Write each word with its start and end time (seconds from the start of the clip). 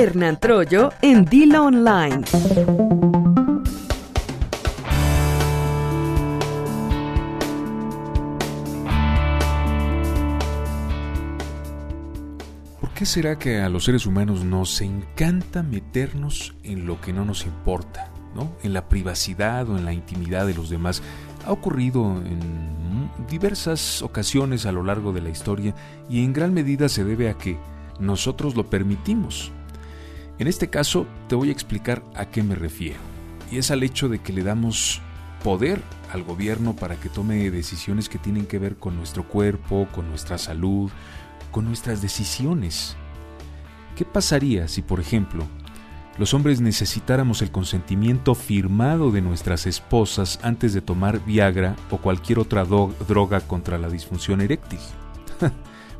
Hernán 0.00 0.40
Troyo 0.40 0.92
en 1.02 1.26
Dila 1.26 1.60
Online. 1.60 2.22
¿Por 12.80 12.90
qué 12.94 13.04
será 13.04 13.38
que 13.38 13.60
a 13.60 13.68
los 13.68 13.84
seres 13.84 14.06
humanos 14.06 14.42
nos 14.42 14.80
encanta 14.80 15.62
meternos 15.62 16.54
en 16.62 16.86
lo 16.86 16.98
que 17.02 17.12
no 17.12 17.26
nos 17.26 17.44
importa? 17.44 18.10
¿no? 18.34 18.56
En 18.62 18.72
la 18.72 18.88
privacidad 18.88 19.68
o 19.68 19.76
en 19.76 19.84
la 19.84 19.92
intimidad 19.92 20.46
de 20.46 20.54
los 20.54 20.70
demás. 20.70 21.02
Ha 21.44 21.52
ocurrido 21.52 22.22
en 22.24 23.10
diversas 23.28 24.00
ocasiones 24.00 24.64
a 24.64 24.72
lo 24.72 24.82
largo 24.82 25.12
de 25.12 25.20
la 25.20 25.28
historia 25.28 25.74
y 26.08 26.24
en 26.24 26.32
gran 26.32 26.54
medida 26.54 26.88
se 26.88 27.04
debe 27.04 27.28
a 27.28 27.36
que 27.36 27.58
nosotros 27.98 28.56
lo 28.56 28.70
permitimos. 28.70 29.52
En 30.40 30.48
este 30.48 30.70
caso 30.70 31.06
te 31.28 31.34
voy 31.34 31.50
a 31.50 31.52
explicar 31.52 32.02
a 32.14 32.24
qué 32.24 32.42
me 32.42 32.54
refiero. 32.54 32.98
Y 33.52 33.58
es 33.58 33.70
al 33.70 33.82
hecho 33.82 34.08
de 34.08 34.20
que 34.20 34.32
le 34.32 34.42
damos 34.42 35.02
poder 35.44 35.82
al 36.10 36.22
gobierno 36.22 36.74
para 36.74 36.96
que 36.96 37.10
tome 37.10 37.50
decisiones 37.50 38.08
que 38.08 38.16
tienen 38.16 38.46
que 38.46 38.58
ver 38.58 38.76
con 38.76 38.96
nuestro 38.96 39.28
cuerpo, 39.28 39.86
con 39.92 40.08
nuestra 40.08 40.38
salud, 40.38 40.90
con 41.50 41.66
nuestras 41.66 42.00
decisiones. 42.00 42.96
¿Qué 43.96 44.06
pasaría 44.06 44.66
si, 44.66 44.80
por 44.80 44.98
ejemplo, 44.98 45.44
los 46.16 46.32
hombres 46.32 46.62
necesitáramos 46.62 47.42
el 47.42 47.50
consentimiento 47.50 48.34
firmado 48.34 49.10
de 49.10 49.20
nuestras 49.20 49.66
esposas 49.66 50.40
antes 50.42 50.72
de 50.72 50.80
tomar 50.80 51.22
Viagra 51.22 51.76
o 51.90 51.98
cualquier 51.98 52.38
otra 52.38 52.64
droga 52.64 53.40
contra 53.40 53.76
la 53.76 53.90
disfunción 53.90 54.40
eréctil? 54.40 54.80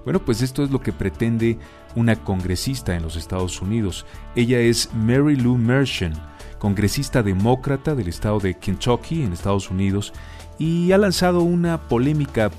bueno, 0.06 0.24
pues 0.24 0.40
esto 0.40 0.64
es 0.64 0.70
lo 0.70 0.80
que 0.80 0.95
pretende 0.95 1.59
una 1.96 2.16
congresista 2.16 2.94
en 2.94 3.02
los 3.02 3.16
Estados 3.16 3.60
Unidos. 3.60 4.06
Ella 4.36 4.58
es 4.60 4.90
Mary 4.94 5.36
Lou 5.36 5.56
Merchant, 5.56 6.16
congresista 6.59 7.23
demócrata 7.23 7.95
del 7.95 8.09
estado 8.09 8.40
de 8.40 8.54
Kentucky 8.54 9.23
en 9.23 9.32
Estados 9.32 9.70
Unidos, 9.70 10.12
y 10.59 10.92
ha 10.92 10.98
lanzado 10.98 11.40
una 11.40 11.88
polémica 11.88 12.50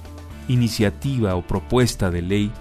iniciativa 0.48 1.36
o 1.36 1.44
propuesta 1.44 2.10
de 2.10 2.22
ley 2.22 2.52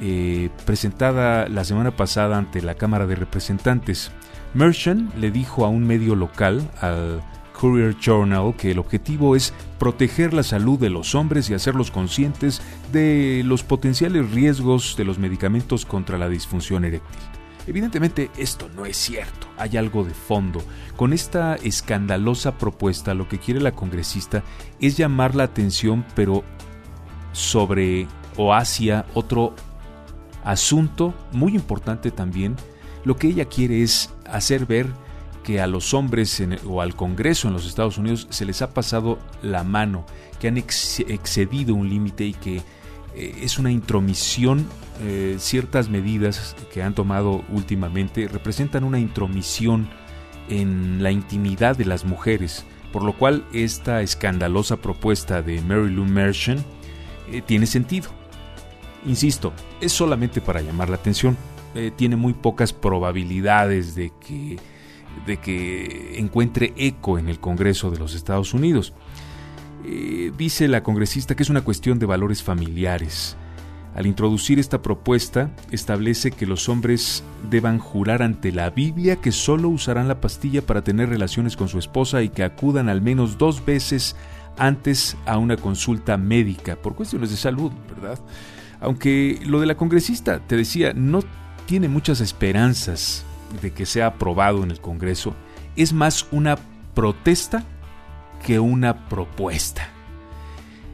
eh, 0.00 0.48
presentada 0.64 1.48
la 1.48 1.64
semana 1.64 1.90
pasada 1.90 2.38
ante 2.38 2.62
la 2.62 2.74
Cámara 2.74 3.06
de 3.06 3.14
Representantes. 3.14 4.10
Merchant 4.54 5.14
le 5.16 5.30
dijo 5.30 5.64
a 5.64 5.68
un 5.68 5.86
medio 5.86 6.14
local, 6.14 6.70
al 6.80 7.22
Courier 7.60 7.94
Journal, 7.98 8.54
que 8.56 8.70
el 8.70 8.78
objetivo 8.78 9.36
es 9.36 9.52
proteger 9.78 10.32
la 10.32 10.42
salud 10.42 10.78
de 10.78 10.88
los 10.88 11.14
hombres 11.14 11.50
y 11.50 11.54
hacerlos 11.54 11.90
conscientes 11.90 12.62
de 12.90 13.42
los 13.44 13.62
potenciales 13.62 14.30
riesgos 14.30 14.96
de 14.96 15.04
los 15.04 15.18
medicamentos 15.18 15.84
contra 15.84 16.16
la 16.16 16.30
disfunción 16.30 16.86
eréctil. 16.86 17.20
Evidentemente 17.66 18.30
esto 18.38 18.70
no 18.74 18.86
es 18.86 18.96
cierto, 18.96 19.46
hay 19.58 19.76
algo 19.76 20.04
de 20.04 20.14
fondo. 20.14 20.62
Con 20.96 21.12
esta 21.12 21.56
escandalosa 21.56 22.56
propuesta 22.56 23.12
lo 23.12 23.28
que 23.28 23.38
quiere 23.38 23.60
la 23.60 23.72
congresista 23.72 24.42
es 24.80 24.96
llamar 24.96 25.34
la 25.34 25.44
atención 25.44 26.06
pero 26.14 26.42
sobre 27.32 28.08
o 28.38 28.54
hacia 28.54 29.04
otro 29.12 29.54
asunto 30.44 31.12
muy 31.32 31.54
importante 31.54 32.10
también, 32.10 32.56
lo 33.04 33.16
que 33.16 33.28
ella 33.28 33.44
quiere 33.44 33.82
es 33.82 34.10
hacer 34.24 34.64
ver 34.64 34.86
que 35.42 35.60
a 35.60 35.66
los 35.66 35.94
hombres 35.94 36.42
o 36.66 36.80
al 36.80 36.94
Congreso 36.94 37.48
en 37.48 37.54
los 37.54 37.66
Estados 37.66 37.98
Unidos 37.98 38.26
se 38.30 38.44
les 38.44 38.62
ha 38.62 38.74
pasado 38.74 39.18
la 39.42 39.64
mano, 39.64 40.04
que 40.38 40.48
han 40.48 40.56
excedido 40.58 41.74
un 41.74 41.88
límite 41.88 42.24
y 42.24 42.34
que 42.34 42.62
eh, 43.14 43.34
es 43.42 43.58
una 43.58 43.70
intromisión, 43.70 44.66
eh, 45.02 45.36
ciertas 45.38 45.88
medidas 45.88 46.56
que 46.72 46.82
han 46.82 46.94
tomado 46.94 47.44
últimamente 47.48 48.28
representan 48.28 48.84
una 48.84 48.98
intromisión 48.98 49.88
en 50.48 51.02
la 51.02 51.10
intimidad 51.10 51.76
de 51.76 51.86
las 51.86 52.04
mujeres, 52.04 52.64
por 52.92 53.02
lo 53.02 53.12
cual 53.12 53.44
esta 53.52 54.02
escandalosa 54.02 54.76
propuesta 54.76 55.42
de 55.42 55.60
Mary 55.62 55.90
Lou 55.90 56.04
Merchant 56.04 56.60
eh, 57.30 57.42
tiene 57.44 57.66
sentido. 57.66 58.10
Insisto, 59.06 59.52
es 59.80 59.92
solamente 59.92 60.40
para 60.40 60.60
llamar 60.60 60.90
la 60.90 60.96
atención. 60.96 61.36
Tiene 61.96 62.16
muy 62.16 62.32
pocas 62.32 62.72
probabilidades 62.72 63.94
de 63.94 64.12
que, 64.26 64.58
de 65.26 65.38
que 65.38 66.18
encuentre 66.18 66.72
eco 66.76 67.18
en 67.18 67.28
el 67.28 67.40
Congreso 67.40 67.90
de 67.90 67.98
los 67.98 68.14
Estados 68.14 68.54
Unidos. 68.54 68.92
Eh, 69.84 70.32
dice 70.36 70.68
la 70.68 70.82
congresista 70.82 71.34
que 71.34 71.42
es 71.42 71.50
una 71.50 71.62
cuestión 71.62 71.98
de 71.98 72.06
valores 72.06 72.42
familiares. 72.42 73.36
Al 73.94 74.06
introducir 74.06 74.60
esta 74.60 74.82
propuesta, 74.82 75.50
establece 75.72 76.30
que 76.30 76.46
los 76.46 76.68
hombres 76.68 77.24
deban 77.50 77.78
jurar 77.78 78.22
ante 78.22 78.52
la 78.52 78.70
Biblia 78.70 79.16
que 79.16 79.32
solo 79.32 79.68
usarán 79.68 80.06
la 80.06 80.20
pastilla 80.20 80.62
para 80.62 80.84
tener 80.84 81.08
relaciones 81.08 81.56
con 81.56 81.68
su 81.68 81.78
esposa 81.78 82.22
y 82.22 82.28
que 82.28 82.44
acudan 82.44 82.88
al 82.88 83.02
menos 83.02 83.36
dos 83.36 83.64
veces 83.64 84.14
antes 84.58 85.16
a 85.26 85.38
una 85.38 85.56
consulta 85.56 86.16
médica 86.16 86.76
por 86.76 86.94
cuestiones 86.94 87.30
de 87.30 87.36
salud, 87.36 87.72
¿verdad? 87.88 88.20
Aunque 88.80 89.40
lo 89.44 89.58
de 89.60 89.66
la 89.66 89.76
congresista, 89.76 90.38
te 90.46 90.56
decía, 90.56 90.92
no 90.94 91.20
tiene 91.66 91.88
muchas 91.88 92.20
esperanzas 92.20 93.24
de 93.62 93.72
que 93.72 93.86
sea 93.86 94.06
aprobado 94.06 94.62
en 94.62 94.70
el 94.70 94.80
Congreso, 94.80 95.34
es 95.76 95.92
más 95.92 96.26
una 96.30 96.58
protesta 96.94 97.64
que 98.44 98.60
una 98.60 99.08
propuesta. 99.08 99.88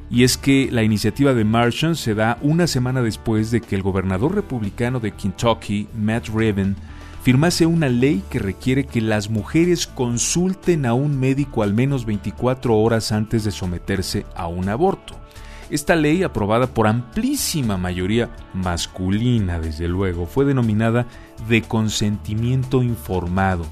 Y 0.09 0.23
es 0.23 0.37
que 0.37 0.69
la 0.71 0.83
iniciativa 0.83 1.35
de 1.35 1.45
Marchand 1.45 1.97
se 1.97 2.15
da 2.15 2.39
una 2.41 2.67
semana 2.67 3.03
después 3.03 3.51
de 3.51 3.61
que 3.61 3.75
el 3.75 3.83
gobernador 3.83 4.35
republicano 4.35 5.01
de 5.01 5.13
Kentucky, 5.13 5.89
Matt 5.97 6.29
Raven, 6.29 6.77
firmase 7.23 7.67
una 7.67 7.89
ley 7.89 8.23
que 8.31 8.39
requiere 8.39 8.85
que 8.87 9.01
las 9.01 9.31
mujeres 9.31 9.89
consulten 9.89 10.87
a 10.87 10.95
un 10.95 11.19
médico 11.19 11.65
al 11.65 11.75
menos 11.75 12.05
24 12.07 12.77
horas 12.79 13.11
antes 13.11 13.43
de 13.43 13.51
someterse 13.51 14.25
a 14.37 14.47
un 14.47 14.69
aborto. 14.69 15.26
Esta 15.69 15.97
ley, 15.97 16.23
aprobada 16.23 16.69
por 16.69 16.87
amplísima 16.87 17.77
mayoría 17.77 18.31
masculina, 18.55 19.59
desde 19.59 19.89
luego, 19.89 20.27
fue 20.27 20.45
denominada 20.45 21.07
de 21.49 21.63
consentimiento 21.63 22.83
informado. 22.83 23.67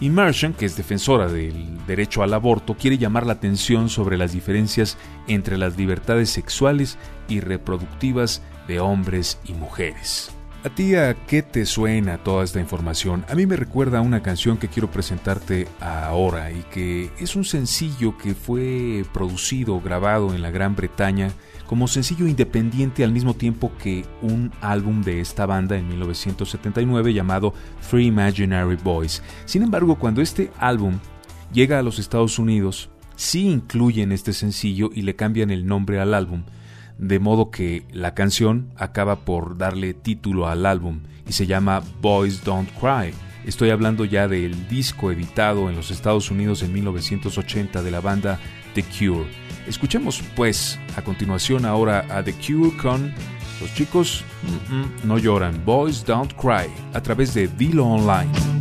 Merchant, 0.00 0.56
que 0.56 0.66
es 0.66 0.76
defensora 0.76 1.28
del 1.28 1.86
derecho 1.86 2.22
al 2.22 2.34
aborto, 2.34 2.74
quiere 2.74 2.98
llamar 2.98 3.24
la 3.24 3.34
atención 3.34 3.88
sobre 3.88 4.18
las 4.18 4.32
diferencias 4.32 4.98
entre 5.28 5.56
las 5.56 5.76
libertades 5.76 6.28
sexuales 6.28 6.98
y 7.28 7.40
reproductivas 7.40 8.42
de 8.66 8.80
hombres 8.80 9.38
y 9.46 9.54
mujeres. 9.54 10.32
¿A 10.64 10.68
ti 10.68 10.94
a 10.94 11.14
qué 11.26 11.42
te 11.42 11.66
suena 11.66 12.18
toda 12.18 12.44
esta 12.44 12.60
información? 12.60 13.24
A 13.28 13.34
mí 13.34 13.46
me 13.46 13.56
recuerda 13.56 13.98
a 13.98 14.02
una 14.02 14.22
canción 14.22 14.58
que 14.58 14.68
quiero 14.68 14.88
presentarte 14.88 15.66
ahora 15.80 16.52
y 16.52 16.62
que 16.70 17.10
es 17.18 17.34
un 17.34 17.44
sencillo 17.44 18.16
que 18.16 18.36
fue 18.36 19.04
producido, 19.12 19.80
grabado 19.80 20.32
en 20.32 20.40
la 20.40 20.52
Gran 20.52 20.76
Bretaña 20.76 21.32
como 21.66 21.88
sencillo 21.88 22.28
independiente 22.28 23.02
al 23.02 23.10
mismo 23.10 23.34
tiempo 23.34 23.72
que 23.82 24.04
un 24.20 24.52
álbum 24.60 25.02
de 25.02 25.20
esta 25.20 25.46
banda 25.46 25.76
en 25.76 25.88
1979 25.88 27.12
llamado 27.12 27.54
Three 27.90 28.06
Imaginary 28.06 28.76
Boys. 28.76 29.20
Sin 29.46 29.64
embargo, 29.64 29.98
cuando 29.98 30.22
este 30.22 30.52
álbum 30.58 31.00
llega 31.52 31.80
a 31.80 31.82
los 31.82 31.98
Estados 31.98 32.38
Unidos, 32.38 32.88
sí 33.16 33.48
incluyen 33.48 34.12
este 34.12 34.32
sencillo 34.32 34.90
y 34.94 35.02
le 35.02 35.16
cambian 35.16 35.50
el 35.50 35.66
nombre 35.66 35.98
al 35.98 36.14
álbum 36.14 36.44
de 37.02 37.18
modo 37.18 37.50
que 37.50 37.84
la 37.90 38.14
canción 38.14 38.70
acaba 38.76 39.24
por 39.24 39.58
darle 39.58 39.92
título 39.92 40.46
al 40.46 40.64
álbum 40.64 41.00
y 41.28 41.32
se 41.32 41.46
llama 41.46 41.82
Boys 42.00 42.44
Don't 42.44 42.70
Cry. 42.78 43.12
Estoy 43.44 43.70
hablando 43.70 44.04
ya 44.04 44.28
del 44.28 44.68
disco 44.68 45.10
editado 45.10 45.68
en 45.68 45.74
los 45.74 45.90
Estados 45.90 46.30
Unidos 46.30 46.62
en 46.62 46.72
1980 46.72 47.82
de 47.82 47.90
la 47.90 48.00
banda 48.00 48.38
The 48.74 48.84
Cure. 48.84 49.28
Escuchemos 49.66 50.22
pues 50.36 50.78
a 50.96 51.02
continuación 51.02 51.64
ahora 51.64 52.06
a 52.08 52.22
The 52.22 52.34
Cure 52.34 52.76
con 52.76 53.12
Los 53.60 53.74
chicos 53.74 54.24
no 55.02 55.18
lloran, 55.18 55.60
Boys 55.64 56.04
Don't 56.04 56.32
Cry, 56.34 56.70
a 56.94 57.00
través 57.00 57.34
de 57.34 57.48
Dilo 57.48 57.84
Online. 57.84 58.51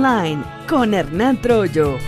Online 0.00 0.42
con 0.66 0.94
Hernán 0.94 1.36
Troyo. 1.42 1.98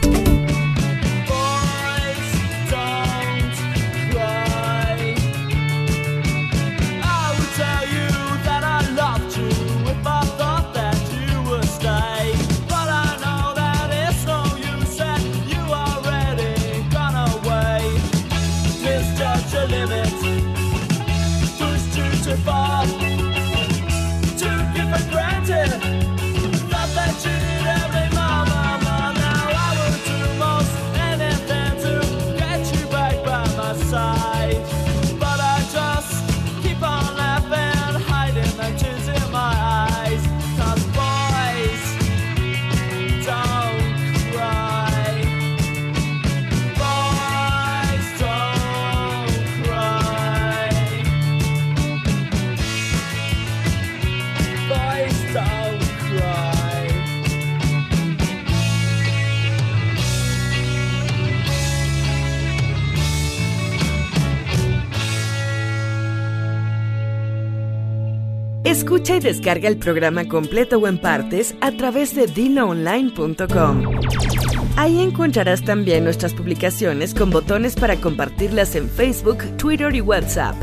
Escucha 68.72 69.16
y 69.16 69.20
descarga 69.20 69.68
el 69.68 69.76
programa 69.76 70.26
completo 70.26 70.78
o 70.78 70.88
en 70.88 70.96
partes 70.96 71.54
a 71.60 71.72
través 71.72 72.14
de 72.14 72.26
diloonline.com. 72.26 73.82
Ahí 74.78 75.02
encontrarás 75.02 75.62
también 75.62 76.04
nuestras 76.04 76.32
publicaciones 76.32 77.12
con 77.12 77.28
botones 77.28 77.74
para 77.74 77.96
compartirlas 77.96 78.74
en 78.74 78.88
Facebook, 78.88 79.44
Twitter 79.58 79.94
y 79.94 80.00
WhatsApp. 80.00 80.56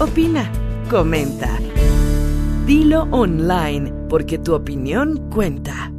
Opina, 0.00 0.50
comenta. 0.88 1.58
Dilo 2.64 3.02
online, 3.10 3.92
porque 4.08 4.38
tu 4.38 4.54
opinión 4.54 5.28
cuenta. 5.28 5.92